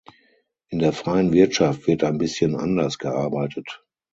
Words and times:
In 0.69 0.79
der 0.79 0.93
freien 0.93 1.31
Wirtschaft 1.31 1.85
wird 1.85 2.03
ein 2.03 2.17
bisschen 2.17 2.55
anders 2.55 2.97
gearbeitet. 2.97 3.85